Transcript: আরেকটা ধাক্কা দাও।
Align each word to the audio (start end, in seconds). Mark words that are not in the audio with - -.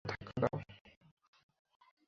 আরেকটা 0.05 0.15
ধাক্কা 0.23 0.39
দাও। 0.43 0.57